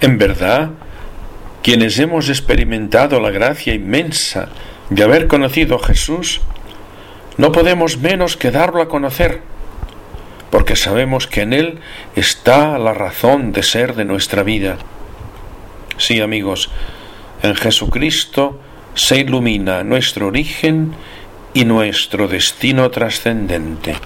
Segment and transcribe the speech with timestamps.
[0.00, 0.70] En verdad,
[1.62, 4.48] quienes hemos experimentado la gracia inmensa
[4.88, 6.40] de haber conocido a Jesús,
[7.36, 9.42] no podemos menos que darlo a conocer,
[10.50, 11.78] porque sabemos que en Él
[12.16, 14.78] está la razón de ser de nuestra vida.
[15.98, 16.70] Sí, amigos,
[17.42, 18.58] en Jesucristo
[18.94, 20.94] se ilumina nuestro origen
[21.52, 23.96] y nuestro destino trascendente.